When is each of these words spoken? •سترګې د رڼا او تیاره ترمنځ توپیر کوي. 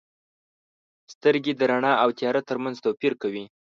•سترګې 1.13 1.53
د 1.55 1.61
رڼا 1.71 1.93
او 2.03 2.09
تیاره 2.17 2.41
ترمنځ 2.49 2.75
توپیر 2.85 3.13
کوي. 3.21 3.43